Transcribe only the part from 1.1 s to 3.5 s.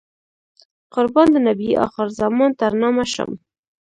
د نبي اخر الزمان تر نامه شم.